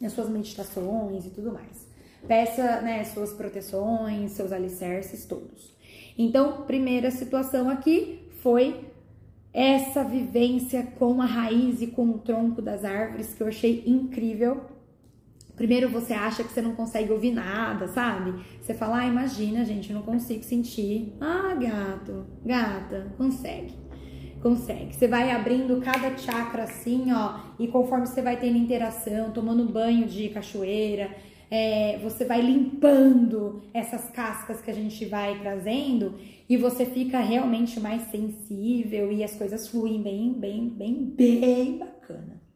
Nas 0.00 0.12
suas 0.12 0.28
meditações 0.28 1.26
e 1.26 1.30
tudo 1.30 1.52
mais. 1.52 1.88
Peça, 2.26 2.80
né, 2.80 3.04
suas 3.04 3.32
proteções, 3.32 4.32
seus 4.32 4.52
alicerces 4.52 5.24
todos. 5.24 5.76
Então, 6.16 6.62
primeira 6.62 7.10
situação 7.10 7.70
aqui 7.70 8.28
foi 8.42 8.88
essa 9.52 10.04
vivência 10.04 10.82
com 10.98 11.22
a 11.22 11.24
raiz 11.24 11.80
e 11.80 11.86
com 11.88 12.10
o 12.10 12.18
tronco 12.18 12.60
das 12.60 12.84
árvores 12.84 13.34
que 13.34 13.42
eu 13.42 13.48
achei 13.48 13.84
incrível. 13.86 14.62
Primeiro 15.58 15.88
você 15.88 16.14
acha 16.14 16.44
que 16.44 16.52
você 16.52 16.62
não 16.62 16.76
consegue 16.76 17.12
ouvir 17.12 17.32
nada, 17.32 17.88
sabe? 17.88 18.32
Você 18.62 18.72
fala, 18.72 19.00
ah, 19.00 19.06
imagina, 19.06 19.64
gente, 19.64 19.90
eu 19.90 19.96
não 19.96 20.02
consigo 20.02 20.44
sentir. 20.44 21.12
Ah, 21.20 21.52
gato, 21.54 22.26
gata, 22.46 23.12
consegue. 23.18 23.74
Consegue. 24.40 24.94
Você 24.94 25.08
vai 25.08 25.32
abrindo 25.32 25.80
cada 25.80 26.16
chakra 26.16 26.62
assim, 26.62 27.12
ó, 27.12 27.40
e 27.58 27.66
conforme 27.66 28.06
você 28.06 28.22
vai 28.22 28.38
tendo 28.38 28.56
interação, 28.56 29.32
tomando 29.32 29.64
banho 29.64 30.06
de 30.06 30.28
cachoeira, 30.28 31.10
é, 31.50 31.98
você 31.98 32.24
vai 32.24 32.40
limpando 32.40 33.62
essas 33.74 34.08
cascas 34.10 34.60
que 34.60 34.70
a 34.70 34.74
gente 34.74 35.04
vai 35.06 35.40
trazendo 35.40 36.14
e 36.48 36.56
você 36.56 36.86
fica 36.86 37.18
realmente 37.18 37.80
mais 37.80 38.02
sensível 38.12 39.10
e 39.10 39.24
as 39.24 39.34
coisas 39.34 39.66
fluem 39.66 40.00
bem, 40.00 40.32
bem, 40.34 40.68
bem, 40.68 41.04
bem 41.04 41.78
bacana. 41.78 42.47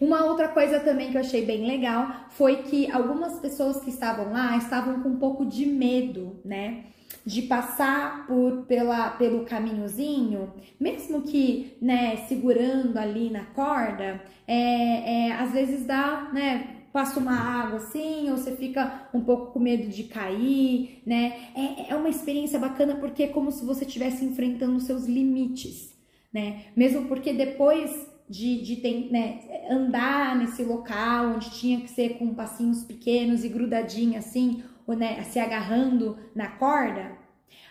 Uma 0.00 0.24
outra 0.24 0.48
coisa 0.48 0.80
também 0.80 1.10
que 1.10 1.16
eu 1.18 1.20
achei 1.20 1.44
bem 1.44 1.66
legal 1.66 2.24
foi 2.30 2.62
que 2.62 2.90
algumas 2.90 3.38
pessoas 3.38 3.80
que 3.80 3.90
estavam 3.90 4.32
lá 4.32 4.56
estavam 4.56 5.02
com 5.02 5.10
um 5.10 5.18
pouco 5.18 5.44
de 5.44 5.66
medo, 5.66 6.40
né? 6.42 6.84
De 7.26 7.42
passar 7.42 8.26
por, 8.26 8.64
pela, 8.66 9.10
pelo 9.10 9.44
caminhozinho, 9.44 10.54
mesmo 10.78 11.20
que, 11.20 11.76
né, 11.82 12.16
segurando 12.28 12.96
ali 12.96 13.28
na 13.28 13.44
corda, 13.44 14.22
é, 14.48 15.26
é, 15.26 15.32
às 15.32 15.52
vezes 15.52 15.84
dá, 15.84 16.30
né, 16.32 16.76
passa 16.92 17.20
uma 17.20 17.36
água 17.36 17.76
assim, 17.76 18.30
ou 18.30 18.38
você 18.38 18.52
fica 18.56 19.08
um 19.12 19.20
pouco 19.20 19.52
com 19.52 19.58
medo 19.58 19.86
de 19.88 20.04
cair, 20.04 21.02
né? 21.04 21.50
É, 21.54 21.92
é 21.92 21.94
uma 21.94 22.08
experiência 22.08 22.58
bacana 22.58 22.96
porque 22.96 23.24
é 23.24 23.28
como 23.28 23.52
se 23.52 23.66
você 23.66 23.84
estivesse 23.84 24.24
enfrentando 24.24 24.80
seus 24.80 25.04
limites, 25.04 25.94
né? 26.32 26.62
Mesmo 26.74 27.06
porque 27.06 27.34
depois 27.34 28.09
de, 28.30 28.62
de 28.62 28.76
ter, 28.76 29.10
né, 29.10 29.40
andar 29.68 30.36
nesse 30.36 30.62
local 30.62 31.34
onde 31.34 31.50
tinha 31.50 31.80
que 31.80 31.90
ser 31.90 32.10
com 32.10 32.32
passinhos 32.32 32.84
pequenos 32.84 33.42
e 33.42 33.48
grudadinho 33.48 34.16
assim, 34.16 34.62
ou 34.86 34.94
né, 34.94 35.20
se 35.24 35.40
agarrando 35.40 36.16
na 36.32 36.46
corda, 36.46 37.18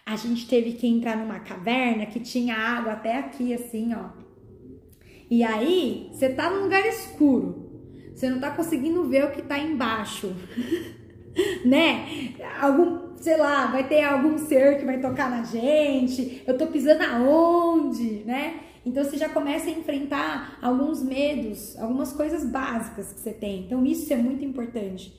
a 0.06 0.18
gente 0.18 0.50
teve 0.50 0.74
que 0.74 0.86
entrar 0.86 1.16
numa 1.16 1.40
caverna 1.40 2.06
que 2.06 2.20
tinha 2.20 2.56
água 2.56 2.94
até 2.94 3.18
aqui, 3.18 3.54
assim, 3.54 3.94
ó. 3.94 4.10
E 5.32 5.44
aí, 5.44 6.10
você 6.12 6.28
tá 6.28 6.50
num 6.50 6.64
lugar 6.64 6.86
escuro, 6.86 8.12
você 8.14 8.30
não 8.30 8.40
tá 8.40 8.52
conseguindo 8.52 9.08
ver 9.08 9.26
o 9.26 9.32
que 9.32 9.42
tá 9.42 9.58
embaixo. 9.58 10.36
né? 11.64 12.34
Algum, 12.60 13.16
sei 13.16 13.38
lá, 13.38 13.68
vai 13.68 13.88
ter 13.88 14.04
algum 14.04 14.38
ser 14.38 14.78
que 14.78 14.86
vai 14.86 15.00
tocar 15.00 15.30
na 15.30 15.44
gente. 15.44 16.44
Eu 16.46 16.58
tô 16.58 16.68
pisando 16.68 17.04
aonde, 17.04 18.24
né? 18.26 18.60
Então 18.90 19.04
você 19.04 19.18
já 19.18 19.30
começa 19.30 19.68
a 19.68 19.72
enfrentar 19.72 20.58
alguns 20.64 21.04
medos, 21.04 21.78
algumas 21.78 22.12
coisas 22.12 22.44
básicas 22.44 23.14
que 23.14 23.20
você 23.20 23.32
tem. 23.32 23.66
Então 23.66 23.86
isso 23.86 24.12
é 24.12 24.16
muito 24.16 24.44
importante 24.44 25.14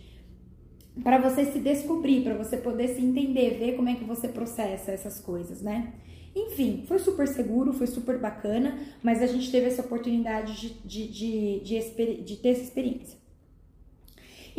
para 1.05 1.19
você 1.19 1.45
se 1.45 1.61
descobrir, 1.61 2.25
para 2.25 2.35
você 2.35 2.57
poder 2.57 2.89
se 2.89 3.01
entender, 3.01 3.59
ver 3.61 3.77
como 3.77 3.89
é 3.89 3.95
que 3.95 4.03
você 4.03 4.27
processa 4.27 4.91
essas 4.91 5.21
coisas, 5.21 5.63
né? 5.63 5.93
Enfim, 6.35 6.83
foi 6.89 6.99
super 6.99 7.29
seguro, 7.29 7.73
foi 7.73 7.87
super 7.87 8.19
bacana, 8.19 8.77
mas 9.05 9.23
a 9.23 9.27
gente 9.27 9.51
teve 9.53 9.67
essa 9.67 9.83
oportunidade 9.83 10.61
de, 10.61 10.75
de, 10.85 11.09
de, 11.09 11.61
de, 11.61 12.23
de 12.23 12.37
ter 12.39 12.49
essa 12.49 12.63
experiência. 12.63 13.20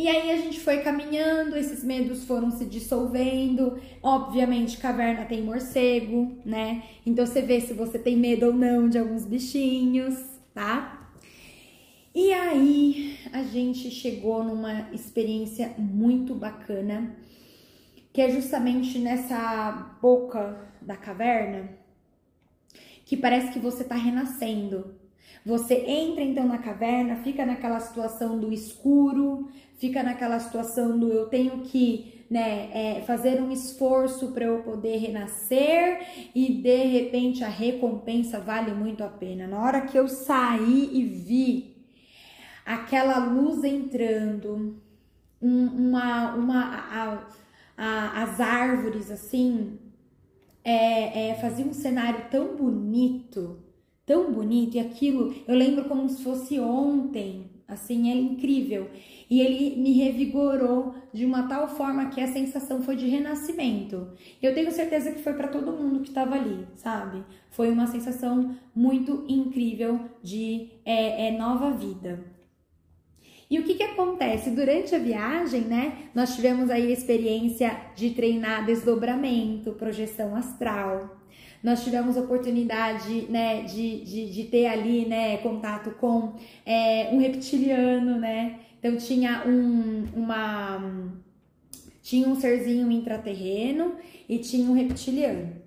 E 0.02 0.08
aí 0.08 0.32
a 0.32 0.38
gente 0.38 0.60
foi 0.60 0.80
caminhando, 0.80 1.56
esses 1.56 1.84
medos 1.84 2.24
foram 2.24 2.50
se 2.50 2.66
dissolvendo. 2.66 3.80
Obviamente, 4.02 4.80
caverna 4.80 5.26
tem 5.26 5.44
morcego, 5.44 6.40
né? 6.44 6.82
Então 7.06 7.24
você 7.24 7.40
vê 7.40 7.62
se 7.62 7.72
você 7.76 8.00
tem 8.00 8.18
medo 8.18 8.48
ou 8.48 8.52
não 8.54 8.90
de 8.90 8.98
alguns 8.98 9.26
bichinhos, 9.26 10.16
tá? 10.56 11.08
E 12.16 12.34
aí 12.34 13.16
a 13.32 13.44
gente 13.44 13.92
chegou 13.92 14.44
numa 14.44 14.90
experiência 14.92 15.76
muito 15.78 16.34
bacana 16.34 17.16
que 18.12 18.22
é 18.22 18.32
justamente 18.32 18.98
nessa 18.98 19.98
boca 20.02 20.68
da 20.82 20.98
caverna 20.98 21.70
que 23.06 23.16
parece 23.16 23.52
que 23.52 23.60
você 23.60 23.84
está 23.84 23.94
renascendo. 23.94 24.96
Você 25.46 25.74
entra 25.74 26.24
então 26.24 26.48
na 26.48 26.58
caverna, 26.58 27.18
fica 27.18 27.46
naquela 27.46 27.80
situação 27.80 28.40
do 28.40 28.52
escuro, 28.52 29.50
fica 29.78 30.04
naquela 30.04 30.40
situação 30.40 30.98
do 30.98 31.12
eu 31.12 31.28
tenho 31.28 31.62
que 31.62 32.26
né, 32.30 32.70
é, 32.74 33.02
fazer 33.02 33.42
um 33.42 33.52
esforço 33.52 34.32
para 34.32 34.46
eu 34.46 34.60
poder 34.60 34.98
renascer 34.98 36.30
e 36.34 36.54
de 36.62 36.84
repente 36.86 37.44
a 37.44 37.50
recompensa 37.50 38.40
vale 38.40 38.72
muito 38.74 39.04
a 39.04 39.10
pena. 39.10 39.48
Na 39.48 39.62
hora 39.62 39.82
que 39.82 39.98
eu 39.98 40.08
saí 40.08 40.90
e 40.94 41.04
vi 41.04 41.76
aquela 42.66 43.18
luz 43.18 43.64
entrando, 43.64 44.82
um, 45.42 45.66
uma, 45.66 46.36
uma, 46.36 46.64
a, 46.64 47.28
a, 47.78 48.24
as 48.24 48.40
árvores 48.40 49.10
assim, 49.10 49.80
é, 50.64 51.30
é, 51.30 51.36
fazia 51.36 51.66
um 51.66 51.74
cenário 51.74 52.26
tão 52.30 52.56
bonito, 52.56 53.61
tão 54.12 54.30
bonito, 54.30 54.76
e 54.76 54.80
aquilo 54.82 55.34
eu 55.48 55.56
lembro 55.56 55.86
como 55.86 56.10
se 56.10 56.22
fosse 56.22 56.60
ontem, 56.60 57.46
assim, 57.66 58.12
é 58.12 58.14
incrível. 58.14 58.90
E 59.30 59.40
ele 59.40 59.82
me 59.82 59.94
revigorou 59.94 60.94
de 61.14 61.26
uma 61.26 61.48
tal 61.48 61.70
forma 61.70 62.10
que 62.10 62.20
a 62.20 62.28
sensação 62.28 62.82
foi 62.82 62.98
de 62.98 63.08
renascimento. 63.08 64.10
Eu 64.42 64.54
tenho 64.54 64.70
certeza 64.70 65.14
que 65.14 65.24
foi 65.24 65.32
para 65.32 65.48
todo 65.48 65.72
mundo 65.72 66.02
que 66.02 66.10
estava 66.10 66.36
ali, 66.36 66.68
sabe? 66.76 67.24
Foi 67.52 67.72
uma 67.72 67.88
sensação 67.88 68.54
muito 68.76 69.24
incrível 69.30 70.02
de 70.22 70.72
é, 70.84 71.30
é, 71.30 71.38
nova 71.38 71.72
vida. 71.72 72.22
E 73.50 73.60
o 73.60 73.64
que, 73.64 73.76
que 73.76 73.84
acontece? 73.84 74.50
Durante 74.50 74.94
a 74.94 75.00
viagem, 75.00 75.62
né, 75.62 76.10
nós 76.14 76.36
tivemos 76.36 76.70
aí 76.70 76.88
a 76.88 76.94
experiência 76.94 77.78
de 77.96 78.10
treinar 78.10 78.66
desdobramento, 78.66 79.72
projeção 79.72 80.36
astral. 80.36 81.21
Nós 81.64 81.84
tivemos 81.84 82.18
oportunidade, 82.18 83.28
né, 83.30 83.64
de, 83.64 84.02
de, 84.04 84.32
de 84.32 84.44
ter 84.46 84.66
ali, 84.66 85.06
né, 85.06 85.38
contato 85.38 85.92
com 85.92 86.34
é, 86.66 87.10
um 87.14 87.20
reptiliano, 87.20 88.18
né? 88.20 88.60
Então 88.80 88.98
tinha 88.98 89.44
um, 89.46 90.06
uma, 90.16 91.14
tinha 92.02 92.28
um 92.28 92.36
serzinho 92.36 92.92
intraterreno 92.92 93.96
e 94.28 94.40
tinha 94.40 94.68
um 94.70 94.74
reptiliano. 94.74 95.62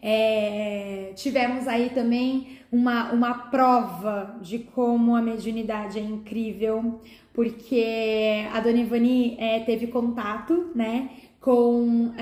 É, 0.00 1.12
tivemos 1.14 1.68
aí 1.68 1.90
também 1.90 2.58
uma, 2.72 3.12
uma 3.12 3.34
prova 3.34 4.36
de 4.40 4.58
como 4.58 5.14
a 5.14 5.22
mediunidade 5.22 5.98
é 5.98 6.02
incrível, 6.02 7.00
porque 7.32 8.46
a 8.52 8.58
Dona 8.58 8.78
Ivani 8.78 9.36
é, 9.38 9.60
teve 9.60 9.86
contato, 9.88 10.72
né, 10.74 11.10
com 11.42 11.82
um, 11.82 12.14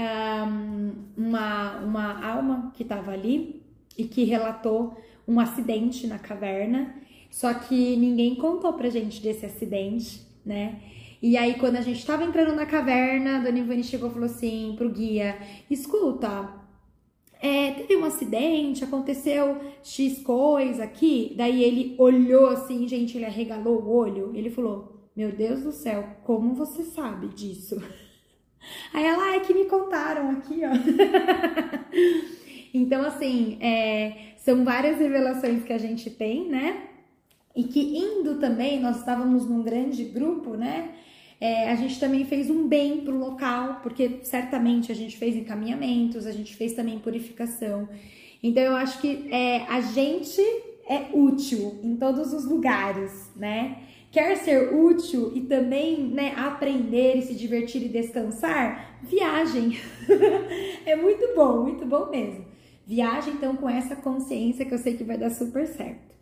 uma, 1.15 1.79
uma 1.81 2.27
alma 2.27 2.73
que 2.75 2.83
estava 2.83 3.13
ali 3.13 3.63
e 3.97 4.05
que 4.05 4.25
relatou 4.25 4.97
um 5.29 5.39
acidente 5.39 6.07
na 6.07 6.19
caverna, 6.19 6.97
só 7.31 7.53
que 7.53 7.97
ninguém 7.97 8.35
contou 8.35 8.73
pra 8.73 8.89
gente 8.89 9.23
desse 9.23 9.45
acidente, 9.45 10.27
né? 10.45 10.81
E 11.23 11.37
aí, 11.37 11.55
quando 11.55 11.77
a 11.77 11.83
gente 11.83 11.99
estava 11.99 12.25
entrando 12.25 12.57
na 12.57 12.65
caverna, 12.65 13.41
Dona 13.41 13.59
Ivani 13.59 13.85
chegou 13.85 14.09
e 14.09 14.13
falou 14.13 14.27
assim 14.27 14.75
pro 14.79 14.89
guia: 14.91 15.39
escuta, 15.71 16.49
é, 17.43 17.73
teve 17.73 17.97
um 17.97 18.07
acidente, 18.07 18.83
aconteceu 18.83 19.59
X 19.83 20.23
coisa 20.23 20.85
aqui. 20.85 21.35
Daí 21.37 21.63
ele 21.63 21.95
olhou 21.99 22.49
assim, 22.49 22.89
gente, 22.89 23.19
ele 23.19 23.27
arregalou 23.27 23.83
o 23.83 23.91
olho. 23.91 24.35
Ele 24.35 24.49
falou: 24.49 25.11
Meu 25.15 25.31
Deus 25.31 25.63
do 25.63 25.73
céu, 25.73 26.17
como 26.25 26.55
você 26.55 26.85
sabe 26.85 27.29
disso? 27.29 27.77
Aí 28.93 29.05
ela, 29.05 29.35
é 29.35 29.41
que 29.41 29.55
me 29.55 29.67
contaram 29.67 30.31
aqui, 30.31 30.63
ó. 30.65 30.71
então, 32.75 33.03
assim, 33.03 33.59
é, 33.61 34.35
são 34.37 34.65
várias 34.65 34.99
revelações 34.99 35.65
que 35.65 35.73
a 35.73 35.79
gente 35.79 36.11
tem, 36.11 36.49
né? 36.49 36.91
e 37.55 37.65
que 37.65 37.99
indo 37.99 38.39
também, 38.39 38.81
nós 38.81 38.99
estávamos 38.99 39.47
num 39.47 39.63
grande 39.63 40.05
grupo, 40.05 40.55
né? 40.55 40.91
É, 41.41 41.71
a 41.71 41.75
gente 41.75 41.99
também 41.99 42.25
fez 42.25 42.51
um 42.51 42.69
bem 42.69 43.01
para 43.01 43.15
o 43.15 43.19
local, 43.19 43.81
porque 43.83 44.21
certamente 44.23 44.93
a 44.93 44.95
gente 44.95 45.17
fez 45.17 45.35
encaminhamentos, 45.35 46.27
a 46.27 46.33
gente 46.33 46.55
fez 46.55 46.75
também 46.75 46.99
purificação. 46.99 47.89
Então 48.43 48.63
eu 48.63 48.77
acho 48.77 49.01
que 49.01 49.29
é, 49.31 49.65
a 49.69 49.81
gente 49.81 50.41
é 50.89 51.09
útil 51.13 51.79
em 51.83 51.97
todos 51.97 52.33
os 52.33 52.45
lugares, 52.45 53.31
né? 53.35 53.79
Quer 54.11 54.37
ser 54.39 54.75
útil 54.75 55.31
e 55.35 55.43
também 55.43 56.01
né, 56.09 56.35
aprender 56.37 57.17
e 57.17 57.23
se 57.23 57.35
divertir 57.35 57.83
e 57.83 57.89
descansar? 57.89 58.99
Viagem. 59.03 59.79
é 60.85 60.97
muito 60.97 61.35
bom, 61.35 61.63
muito 61.63 61.87
bom 61.87 62.11
mesmo. 62.11 62.45
Viagem 62.85 63.35
então 63.35 63.55
com 63.55 63.69
essa 63.69 63.95
consciência 63.95 64.65
que 64.65 64.75
eu 64.75 64.79
sei 64.79 64.97
que 64.97 65.05
vai 65.05 65.17
dar 65.17 65.31
super 65.31 65.65
certo. 65.65 66.17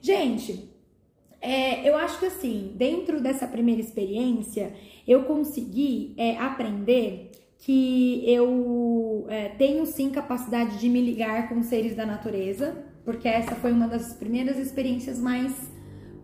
Gente, 0.00 0.70
é, 1.42 1.86
eu 1.86 1.94
acho 1.94 2.18
que 2.18 2.26
assim, 2.26 2.72
dentro 2.74 3.20
dessa 3.20 3.46
primeira 3.46 3.82
experiência, 3.82 4.72
eu 5.06 5.24
consegui 5.24 6.14
é, 6.16 6.38
aprender 6.38 7.32
que 7.58 8.24
eu 8.26 9.26
é, 9.28 9.48
tenho 9.50 9.84
sim 9.84 10.08
capacidade 10.08 10.78
de 10.78 10.88
me 10.88 11.02
ligar 11.02 11.50
com 11.50 11.62
seres 11.62 11.94
da 11.94 12.06
natureza, 12.06 12.82
porque 13.04 13.28
essa 13.28 13.54
foi 13.54 13.72
uma 13.72 13.86
das 13.86 14.14
primeiras 14.14 14.56
experiências 14.56 15.18
mais 15.18 15.70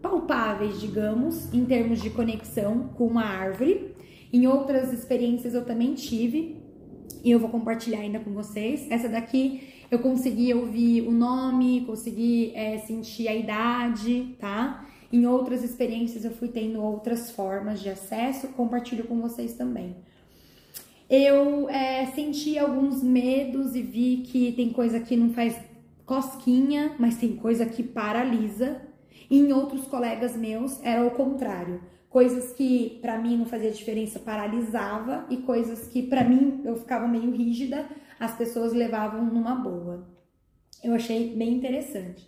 palpáveis, 0.08 0.80
digamos, 0.80 1.52
em 1.52 1.64
termos 1.64 2.00
de 2.00 2.10
conexão 2.10 2.90
com 2.96 3.06
uma 3.06 3.24
árvore. 3.24 3.94
Em 4.32 4.46
outras 4.46 4.92
experiências 4.92 5.52
eu 5.54 5.64
também 5.64 5.94
tive, 5.94 6.56
e 7.24 7.30
eu 7.30 7.40
vou 7.40 7.48
compartilhar 7.48 8.00
ainda 8.00 8.20
com 8.20 8.32
vocês. 8.32 8.86
Essa 8.88 9.08
daqui 9.08 9.68
eu 9.90 9.98
consegui 9.98 10.54
ouvir 10.54 11.02
o 11.02 11.10
nome, 11.10 11.84
consegui 11.86 12.52
é, 12.54 12.78
sentir 12.78 13.26
a 13.28 13.34
idade, 13.34 14.36
tá? 14.38 14.86
Em 15.12 15.26
outras 15.26 15.64
experiências 15.64 16.24
eu 16.24 16.30
fui 16.30 16.48
tendo 16.48 16.80
outras 16.80 17.30
formas 17.30 17.80
de 17.80 17.88
acesso, 17.88 18.48
compartilho 18.48 19.04
com 19.04 19.20
vocês 19.20 19.54
também. 19.54 19.96
Eu 21.08 21.68
é, 21.68 22.06
senti 22.06 22.58
alguns 22.58 23.02
medos 23.02 23.74
e 23.76 23.82
vi 23.82 24.24
que 24.26 24.52
tem 24.52 24.70
coisa 24.70 24.98
que 24.98 25.16
não 25.16 25.30
faz 25.32 25.56
cosquinha, 26.04 26.94
mas 26.98 27.16
tem 27.16 27.36
coisa 27.36 27.66
que 27.66 27.82
paralisa. 27.82 28.80
E 29.30 29.38
em 29.38 29.52
outros 29.52 29.86
colegas 29.86 30.36
meus 30.36 30.82
era 30.82 31.04
o 31.04 31.10
contrário. 31.10 31.80
Coisas 32.08 32.52
que 32.52 32.98
para 33.02 33.18
mim 33.18 33.36
não 33.36 33.46
fazia 33.46 33.70
diferença 33.70 34.18
paralisava 34.18 35.26
e 35.28 35.38
coisas 35.38 35.88
que 35.88 36.02
para 36.02 36.24
mim 36.24 36.62
eu 36.64 36.76
ficava 36.76 37.06
meio 37.06 37.30
rígida, 37.30 37.86
as 38.18 38.34
pessoas 38.34 38.72
levavam 38.72 39.24
numa 39.24 39.54
boa. 39.54 40.06
Eu 40.82 40.94
achei 40.94 41.34
bem 41.34 41.54
interessante. 41.54 42.26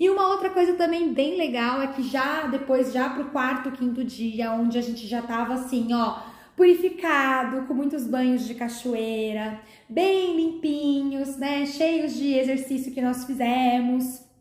E 0.00 0.10
uma 0.10 0.28
outra 0.28 0.50
coisa 0.50 0.72
também 0.74 1.12
bem 1.12 1.36
legal 1.36 1.80
é 1.80 1.88
que 1.88 2.02
já 2.02 2.46
depois, 2.46 2.92
já 2.92 3.10
pro 3.10 3.26
quarto, 3.26 3.70
quinto 3.70 4.02
dia, 4.02 4.52
onde 4.52 4.76
a 4.76 4.82
gente 4.82 5.06
já 5.06 5.22
tava 5.22 5.54
assim, 5.54 5.92
ó, 5.92 6.20
purificado, 6.56 7.66
com 7.66 7.74
muitos 7.74 8.06
banhos 8.06 8.46
de 8.46 8.54
cachoeira, 8.54 9.60
bem 9.88 10.36
limpinhos, 10.36 11.36
né? 11.36 11.66
Cheios 11.66 12.14
de 12.14 12.34
exercício 12.34 12.92
que 12.92 13.00
nós 13.00 13.24
fizemos. 13.24 14.31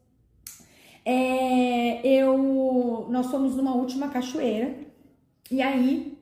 É, 1.03 2.05
eu, 2.07 3.07
nós 3.09 3.27
fomos 3.31 3.55
numa 3.55 3.75
última 3.75 4.09
cachoeira 4.09 4.75
e 5.49 5.61
aí 5.61 6.17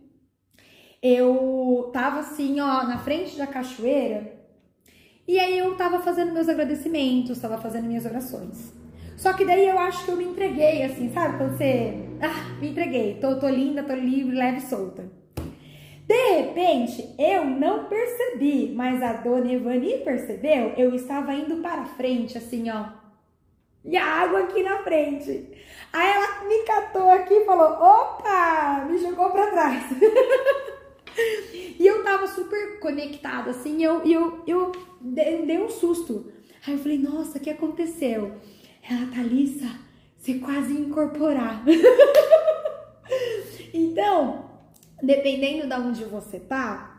eu 1.01 1.89
tava 1.93 2.19
assim, 2.19 2.59
ó, 2.59 2.83
na 2.83 2.97
frente 2.97 3.37
da 3.37 3.45
cachoeira 3.45 4.39
e 5.27 5.39
aí 5.39 5.59
eu 5.59 5.75
tava 5.75 5.99
fazendo 5.99 6.33
meus 6.33 6.49
agradecimentos, 6.49 7.39
tava 7.39 7.59
fazendo 7.59 7.85
minhas 7.85 8.03
orações. 8.03 8.73
Só 9.15 9.33
que 9.33 9.45
daí 9.45 9.67
eu 9.67 9.77
acho 9.77 10.05
que 10.05 10.11
eu 10.11 10.15
me 10.15 10.23
entreguei, 10.23 10.81
assim, 10.81 11.11
sabe? 11.11 11.37
Quando 11.37 11.57
você. 11.57 11.93
Ah, 12.21 12.57
me 12.59 12.69
entreguei, 12.69 13.19
tô, 13.19 13.35
tô 13.37 13.47
linda, 13.47 13.83
tô 13.83 13.93
livre, 13.93 14.35
leve 14.35 14.57
e 14.57 14.61
solta. 14.61 15.11
De 16.07 16.37
repente, 16.37 17.13
eu 17.19 17.45
não 17.45 17.83
percebi, 17.85 18.73
mas 18.75 19.03
a 19.03 19.13
dona 19.13 19.51
Evani 19.51 19.99
percebeu. 19.99 20.73
Eu 20.75 20.95
estava 20.95 21.31
indo 21.35 21.57
para 21.57 21.85
frente, 21.85 22.35
assim, 22.35 22.67
ó. 22.71 22.85
E 23.83 23.95
a 23.95 24.05
água 24.05 24.41
aqui 24.41 24.61
na 24.61 24.83
frente. 24.83 25.49
Aí 25.91 26.07
ela 26.07 26.45
me 26.45 26.63
catou 26.63 27.09
aqui 27.09 27.33
e 27.33 27.45
falou: 27.45 27.71
opa! 27.71 28.85
Me 28.89 28.97
jogou 28.97 29.31
para 29.31 29.51
trás. 29.51 29.83
e 31.79 31.85
eu 31.85 32.03
tava 32.03 32.27
super 32.27 32.79
conectada, 32.79 33.51
assim, 33.51 33.83
eu, 33.83 34.03
eu, 34.05 34.43
eu 34.45 34.71
dei 35.01 35.59
um 35.59 35.69
susto. 35.69 36.31
Aí 36.65 36.73
eu 36.73 36.79
falei: 36.79 36.97
nossa, 36.97 37.37
o 37.37 37.41
que 37.41 37.49
aconteceu? 37.49 38.35
Ela, 38.87 39.07
Thalissa, 39.13 39.69
você 40.17 40.35
quase 40.35 40.73
incorporar. 40.73 41.63
então, 43.73 44.49
dependendo 45.01 45.67
de 45.67 45.73
onde 45.73 46.03
você 46.05 46.39
tá, 46.39 46.98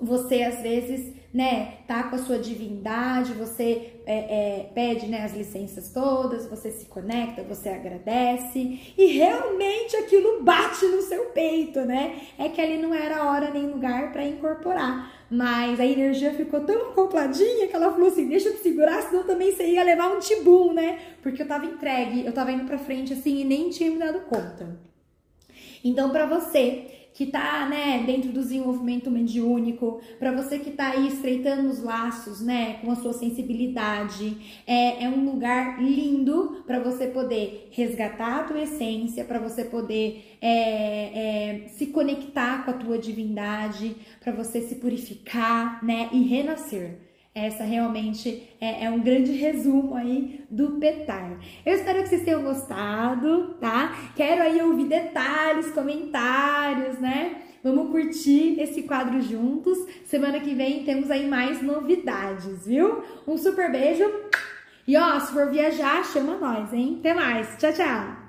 você 0.00 0.42
às 0.42 0.60
vezes, 0.60 1.14
né, 1.32 1.78
tá 1.86 2.04
com 2.04 2.16
a 2.16 2.18
sua 2.18 2.38
divindade, 2.38 3.32
você 3.32 3.94
é, 4.06 4.14
é, 4.16 4.70
pede, 4.74 5.06
né, 5.06 5.24
as 5.24 5.32
licenças 5.32 5.90
todas, 5.90 6.46
você 6.46 6.70
se 6.70 6.86
conecta, 6.86 7.42
você 7.42 7.68
agradece 7.68 8.94
e 8.96 9.06
realmente 9.06 9.96
aquilo 9.96 10.42
bate 10.42 10.84
no 10.86 11.00
seu 11.02 11.26
peito, 11.26 11.80
né? 11.80 12.20
É 12.38 12.48
que 12.48 12.60
ali 12.60 12.76
não 12.78 12.94
era 12.94 13.24
hora 13.24 13.50
nem 13.50 13.66
lugar 13.66 14.12
para 14.12 14.24
incorporar, 14.24 15.26
mas 15.30 15.80
a 15.80 15.86
energia 15.86 16.34
ficou 16.34 16.60
tão 16.60 16.90
acopladinha 16.90 17.66
que 17.66 17.74
ela 17.74 17.90
falou 17.90 18.08
assim: 18.08 18.28
deixa 18.28 18.48
eu 18.48 18.56
te 18.56 18.62
segurar, 18.62 19.02
senão 19.02 19.24
também 19.24 19.52
você 19.52 19.66
ia 19.66 19.82
levar 19.82 20.14
um 20.14 20.18
tibum, 20.18 20.72
né? 20.72 20.98
Porque 21.22 21.42
eu 21.42 21.48
tava 21.48 21.66
entregue, 21.66 22.26
eu 22.26 22.32
tava 22.32 22.52
indo 22.52 22.64
pra 22.64 22.78
frente 22.78 23.12
assim 23.12 23.40
e 23.40 23.44
nem 23.44 23.70
tinha 23.70 23.90
me 23.90 23.98
dado 23.98 24.20
conta. 24.20 24.78
Então, 25.82 26.10
para 26.10 26.26
você 26.26 27.03
que 27.14 27.24
está 27.24 27.68
né, 27.68 28.02
dentro 28.04 28.32
do 28.32 28.42
desenvolvimento 28.42 29.08
mediúnico, 29.08 30.00
para 30.18 30.32
você 30.32 30.58
que 30.58 30.70
está 30.70 30.88
aí 30.88 31.06
estreitando 31.06 31.70
os 31.70 31.80
laços 31.80 32.40
né, 32.40 32.80
com 32.82 32.90
a 32.90 32.96
sua 32.96 33.12
sensibilidade. 33.12 34.36
É, 34.66 35.04
é 35.04 35.08
um 35.08 35.24
lugar 35.24 35.80
lindo 35.80 36.64
para 36.66 36.80
você 36.80 37.06
poder 37.06 37.68
resgatar 37.70 38.40
a 38.40 38.42
tua 38.42 38.60
essência, 38.60 39.24
para 39.24 39.38
você 39.38 39.64
poder 39.64 40.36
é, 40.42 41.62
é, 41.62 41.68
se 41.68 41.86
conectar 41.86 42.64
com 42.64 42.72
a 42.72 42.74
tua 42.74 42.98
divindade, 42.98 43.94
para 44.20 44.32
você 44.32 44.60
se 44.60 44.74
purificar 44.74 45.84
né, 45.84 46.08
e 46.12 46.20
renascer. 46.24 46.98
Essa 47.34 47.64
realmente 47.64 48.48
é, 48.60 48.84
é, 48.84 48.90
um 48.90 49.00
grande 49.00 49.32
resumo 49.32 49.96
aí 49.96 50.44
do 50.48 50.78
petar. 50.78 51.36
Eu 51.66 51.74
espero 51.74 52.02
que 52.02 52.08
vocês 52.08 52.22
tenham 52.22 52.42
gostado, 52.42 53.54
tá? 53.60 54.12
Quero 54.14 54.40
aí 54.40 54.62
ouvir 54.62 54.86
detalhes, 54.86 55.72
comentários, 55.72 57.00
né? 57.00 57.42
Vamos 57.64 57.90
curtir 57.90 58.60
esse 58.60 58.84
quadro 58.84 59.20
juntos. 59.20 59.78
Semana 60.04 60.38
que 60.38 60.54
vem 60.54 60.84
temos 60.84 61.10
aí 61.10 61.26
mais 61.26 61.60
novidades, 61.60 62.66
viu? 62.66 63.02
Um 63.26 63.36
super 63.36 63.72
beijo. 63.72 64.04
E 64.86 64.96
ó, 64.96 65.18
se 65.18 65.32
for 65.32 65.50
viajar, 65.50 66.04
chama 66.04 66.36
nós, 66.36 66.72
hein? 66.72 66.98
Até 67.00 67.14
mais. 67.14 67.56
Tchau, 67.56 67.72
tchau. 67.72 68.23